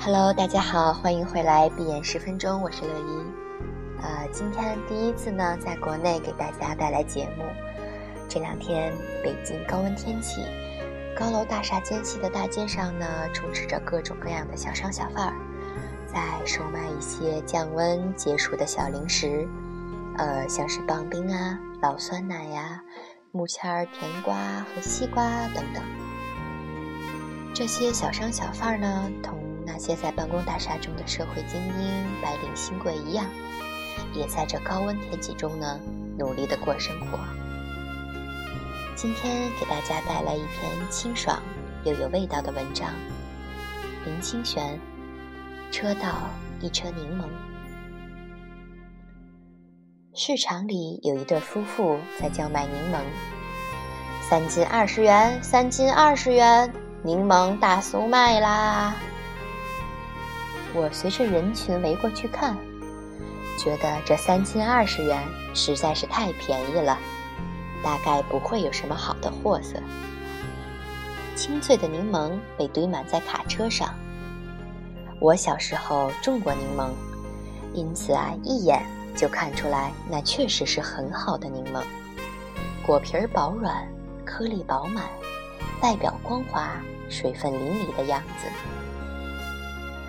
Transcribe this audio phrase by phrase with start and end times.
[0.00, 4.02] Hello，大家好，欢迎回来闭眼十分钟，我是乐一。
[4.02, 7.44] 呃，今天第一次呢，在国内给大家带来节目。
[8.28, 10.44] 这两天北京高温天气，
[11.16, 15.34] 高楼大厦间隙的大街上呢，充斥着各种各样的小商小贩儿，
[16.06, 19.48] 在售卖一些降温解暑的小零食，
[20.18, 22.82] 呃，像是棒冰啊、老酸奶呀、
[23.32, 25.24] 木签儿、甜瓜和西瓜
[25.54, 25.82] 等等。
[27.54, 33.24] 这些小商小贩儿呢，同那些在办公大厦中的社会精英、白领新贵一样，
[34.12, 35.78] 也在这高温天气中呢，
[36.18, 37.18] 努力的过生活。
[38.96, 41.40] 今天给大家带来一篇清爽
[41.84, 42.90] 又有味道的文章，
[44.04, 44.76] 林清玄。
[45.70, 46.28] 车道
[46.60, 47.24] 一车柠檬。
[50.12, 53.00] 市场里有一对夫妇在叫卖柠檬，
[54.28, 56.72] 三斤二十元，三斤二十元，
[57.06, 58.94] 柠檬大苏卖啦！
[60.72, 62.56] 我随着人群围过去看，
[63.58, 66.98] 觉得这三斤二十元实在是太便宜了。
[67.82, 69.78] 大概不会有什么好的货色。
[71.36, 73.94] 清脆的柠檬被堆满在卡车上。
[75.20, 76.88] 我小时候种过柠檬，
[77.74, 78.82] 因此啊，一眼
[79.14, 81.82] 就看出来那确实是很好的柠檬。
[82.86, 83.86] 果皮儿薄软，
[84.24, 85.04] 颗粒饱满，
[85.82, 86.70] 外表光滑，
[87.08, 88.48] 水分淋漓的样子。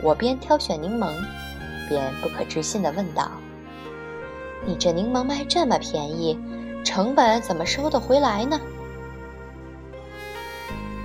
[0.02, 1.14] 我边挑选柠檬，
[1.90, 3.32] 边不可置信地问道
[4.66, 6.40] ：“你这柠檬卖这么便宜？”
[6.86, 8.62] 成本怎么收得回来呢？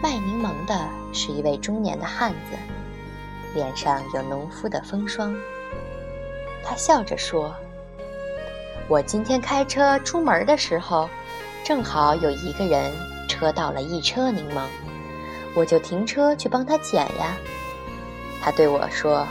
[0.02, 0.78] 卖柠檬的
[1.10, 2.56] 是一位中年的汉子，
[3.54, 5.34] 脸上有农夫的风霜。
[6.62, 7.54] 他笑着说
[8.88, 11.08] ：“我今天开车出门的时候，
[11.64, 12.92] 正好有一个人
[13.26, 14.66] 车倒了一车柠檬，
[15.54, 17.36] 我就停车去帮他捡呀。”
[18.42, 19.26] 他对我说：“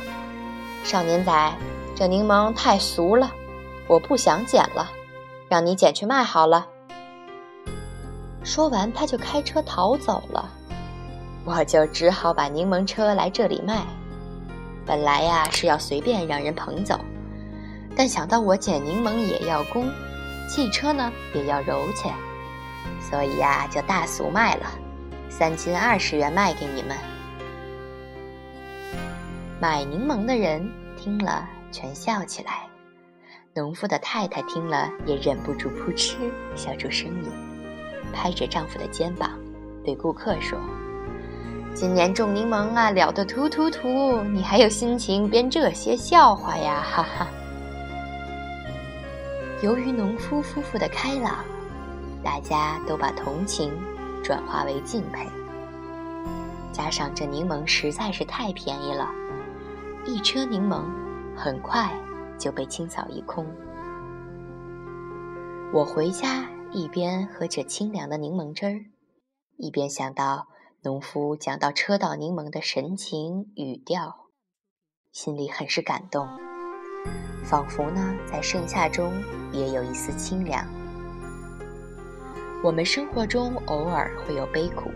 [0.84, 1.54] 少年仔，
[1.96, 3.32] 这柠檬太俗了，
[3.88, 4.92] 我不想捡了。”
[5.50, 6.68] 让你捡去卖好了。
[8.44, 10.48] 说完，他就开车逃走了。
[11.44, 13.84] 我就只好把柠檬车来这里卖。
[14.86, 17.00] 本来呀是要随便让人捧走，
[17.96, 19.90] 但想到我捡柠檬也要工，
[20.48, 22.14] 汽车呢也要揉钱，
[23.02, 24.68] 所以呀就大俗卖了，
[25.30, 26.98] 三斤二十元卖给你们。
[29.62, 32.68] 买柠檬的人听了，全笑起来。
[33.54, 36.16] 农夫的太太听了，也忍不住扑哧
[36.56, 37.32] 笑出声音，
[38.14, 39.32] 拍着丈夫的肩膀，
[39.84, 40.58] 对顾客说
[41.76, 44.22] ：“今年种柠檬啊，了得突突突！
[44.24, 46.82] 你还有心情编这些笑话呀？
[46.82, 47.28] 哈哈！”
[49.62, 51.44] 由于农夫夫妇的开朗，
[52.24, 53.74] 大家都把同情
[54.24, 55.28] 转化为敬佩。
[56.72, 59.10] 加上这柠檬实在是太便宜了，
[60.06, 60.84] 一车柠檬
[61.36, 61.92] 很快。
[62.40, 63.46] 就被清扫一空。
[65.74, 68.80] 我回家一边喝着清凉的柠檬汁儿，
[69.58, 70.48] 一边想到
[70.82, 74.30] 农夫讲到车道柠檬的神情语调，
[75.12, 76.30] 心里很是感动，
[77.44, 79.12] 仿佛呢在盛夏中
[79.52, 80.79] 也有一丝清凉。
[82.62, 84.92] 我们生活中偶尔会有悲苦，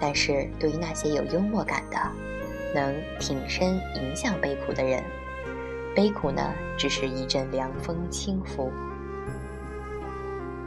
[0.00, 1.96] 但是对于那些有幽默感的，
[2.74, 5.00] 能挺身迎向悲苦的人。
[5.94, 8.72] 悲苦呢，只是一阵凉风轻拂。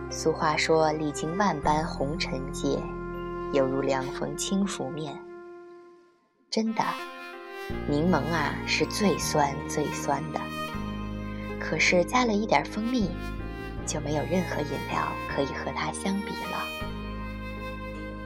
[0.10, 2.80] 俗话说：“历经万般红尘劫，
[3.52, 5.14] 犹如凉风轻拂面。”
[6.50, 6.82] 真的，
[7.90, 10.40] 柠檬啊是最酸最酸的。
[11.60, 13.10] 可是加了一点蜂蜜，
[13.86, 16.66] 就没有任何饮料可以和它相比了。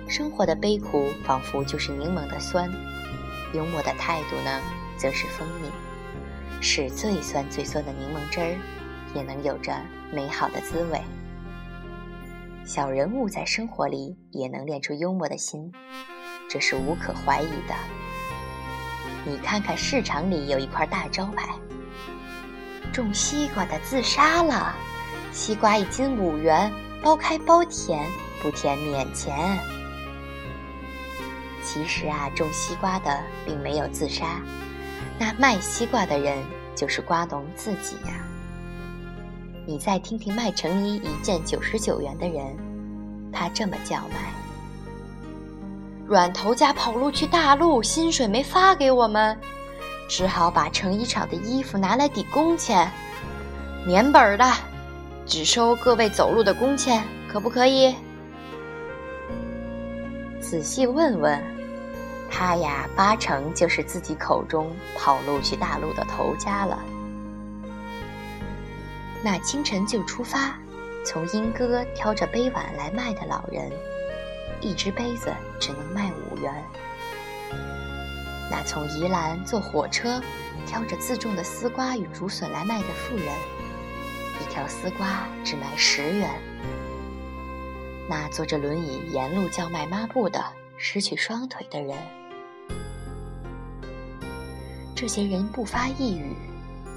[0.08, 2.72] 生活的悲苦仿佛就是柠檬的酸，
[3.54, 4.62] 幽默的态度呢，
[4.98, 5.70] 则是蜂蜜。
[6.62, 8.58] 使最酸最酸的柠檬汁儿，
[9.14, 9.76] 也能有着
[10.12, 11.02] 美好的滋味。
[12.64, 15.72] 小人物在生活里也能练出幽默的心，
[16.50, 17.76] 这是无可怀疑的。
[19.26, 21.50] 你看看市场里有一块大招牌：
[22.92, 24.76] 种西瓜的自杀了，
[25.36, 26.72] 西瓜一斤五元，
[27.04, 28.10] 包开包甜，
[28.42, 29.60] 不甜免钱。
[31.62, 34.40] 其实啊，种西瓜的并没有自杀。
[35.20, 36.42] 那卖西瓜的人
[36.74, 38.14] 就是瓜农自己呀。
[39.68, 42.56] 你再听听卖成衣一件九十九元的人，
[43.34, 44.32] 他这么叫卖：
[46.08, 49.38] 软头家跑路去大陆，薪水没发给我们，
[50.08, 52.90] 只好把成衣厂的衣服拿来抵工钱，
[53.86, 54.50] 免本的，
[55.26, 57.96] 只收各位走路的工钱，可不可以？
[60.40, 61.42] 仔细问问，
[62.30, 66.80] 他呀，八成就是自己口中跑路去大陆的头家了。
[69.24, 70.56] 那清晨就出发，
[71.04, 73.72] 从英歌挑着杯碗来卖的老人，
[74.62, 76.54] 一只杯子只能卖五元。
[78.52, 80.22] 那从宜兰坐火车，
[80.68, 83.34] 挑着自种的丝瓜与竹笋来卖的妇人，
[84.42, 86.30] 一条丝瓜只卖十元。
[88.08, 90.44] 那坐着轮椅沿路叫卖抹布的
[90.78, 91.98] 失去双腿的人，
[94.96, 96.36] 这些人不发一语，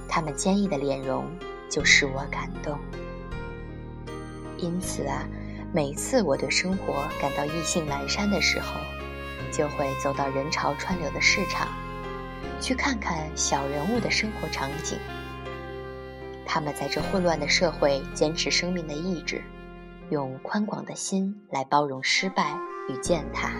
[0.09, 1.25] 他们坚毅的脸容
[1.71, 2.79] 就使我感动。
[4.59, 5.25] 因此啊，
[5.73, 8.79] 每次我对生活感到意兴阑珊的时候，
[9.51, 11.69] 就会走到人潮川流的市场，
[12.61, 14.99] 去看看小人物的生活场景。
[16.49, 19.43] 他们在这混乱的社会坚持生命的意志。
[20.11, 22.59] 用宽广的心来包容失败
[22.89, 23.51] 与践踏，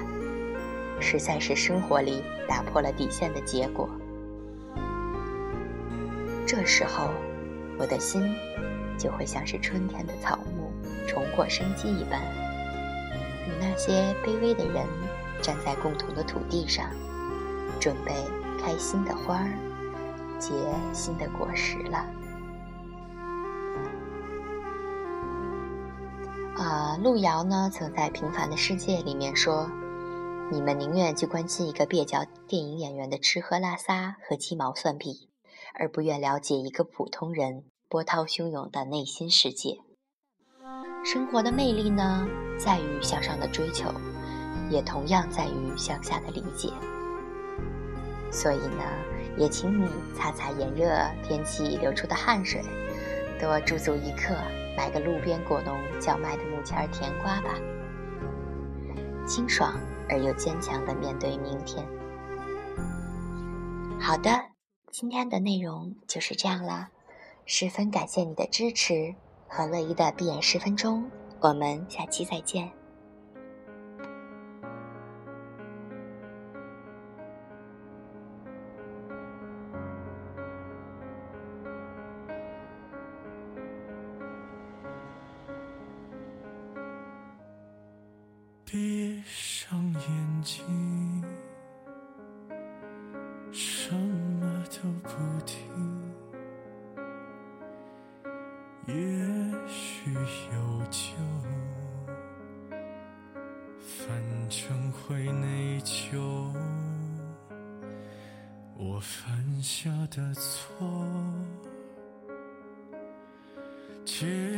[0.99, 3.87] 实在是生活里打破了底线的结果。
[6.47, 7.11] 这时候，
[7.79, 8.35] 我的心
[8.97, 10.73] 就会像是春天的草木
[11.07, 12.23] 重获生机一般，
[13.47, 14.87] 与那些卑微的人
[15.43, 16.89] 站在共同的土地上，
[17.79, 18.15] 准备
[18.59, 19.53] 开新的花儿，
[20.39, 20.55] 结
[20.95, 22.07] 新的果实了。
[27.03, 29.71] 路遥呢曾在《平凡的世界》里面说
[30.51, 35.29] ：“你们宁愿去关心一个蹩脚电影演员的吃喝拉撒和鸡毛蒜皮，
[35.79, 39.77] 而不愿了解一个普通人波涛汹涌的内心世界。”
[41.05, 42.27] 生活的魅力呢，
[42.59, 43.89] 在于向上的追求，
[44.69, 46.73] 也同样在于向下的理解。
[48.33, 48.83] 所以呢，
[49.37, 50.89] 也请你擦擦炎热
[51.23, 52.61] 天气流出的汗水，
[53.41, 54.35] 多驻足一刻。
[54.79, 57.59] 买个路边果农叫卖的木签甜瓜吧，
[59.27, 59.75] 清爽
[60.09, 61.85] 而又坚强的面对明天。
[63.99, 64.31] 好的，
[64.93, 66.91] 今天的内容就是这样啦，
[67.45, 69.17] 十分感谢你的支持
[69.49, 71.11] 和乐意的闭眼十分钟，
[71.41, 72.78] 我们下期再见。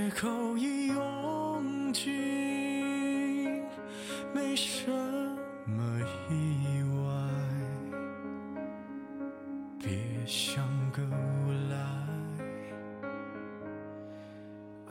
[0.01, 2.11] 借口已用尽。
[4.33, 4.91] 没什
[5.67, 6.01] 么
[6.31, 7.05] 意外，
[9.79, 9.91] 别
[10.27, 11.77] 像个无赖。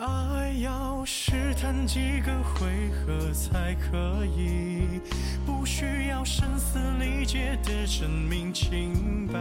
[0.06, 5.01] 爱要试探几个回合才可以，
[5.44, 9.33] 不需要声嘶力竭的证明清白。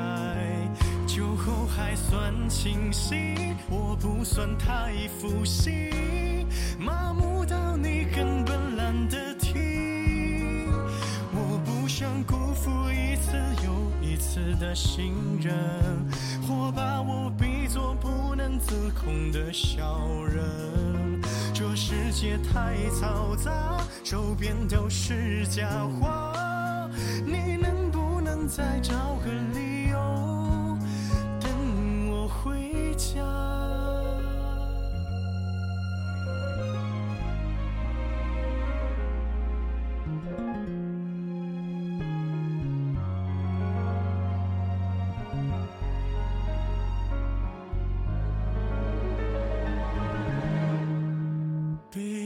[1.09, 5.91] 酒后还算清醒，我不算太负心，
[6.79, 10.71] 麻木到你根本懒得听。
[11.33, 13.33] 我不想辜负一次
[13.65, 14.39] 又一次。
[14.61, 15.55] 的信任，
[16.47, 21.21] 或把我比作不能自控的小人。
[21.55, 25.69] 这世界太嘈杂，周边都是假
[26.01, 26.89] 话，
[27.25, 28.93] 你能不能再找
[29.25, 29.31] 个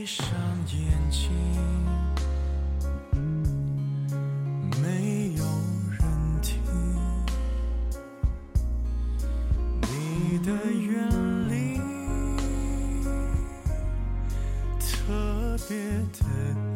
[0.03, 0.27] 闭上
[0.67, 1.31] 眼睛，
[4.81, 5.45] 没有
[5.91, 6.01] 人
[6.41, 6.59] 听。
[9.83, 11.07] 你的远
[11.47, 11.79] 离。
[14.77, 15.77] 特别
[16.19, 16.72] 的。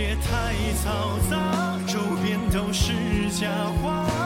[0.00, 2.94] 别太嘈杂周边都是
[3.38, 3.50] 假
[3.82, 4.19] 话。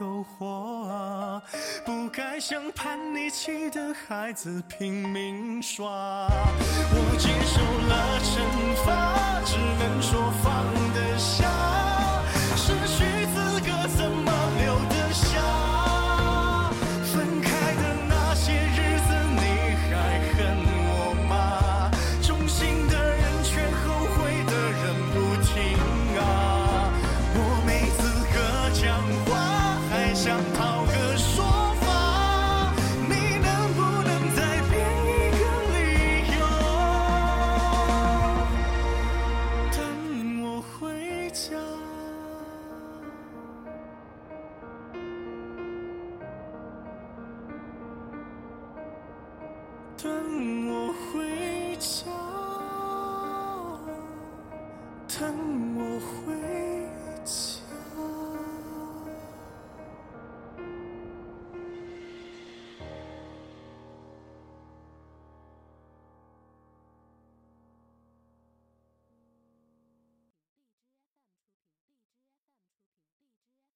[0.00, 1.42] 诱惑啊
[1.84, 5.84] 不该像叛逆期的孩子拼命耍。
[5.86, 8.32] 我接受了惩
[8.84, 10.53] 罚只能说放
[30.24, 30.63] champagne.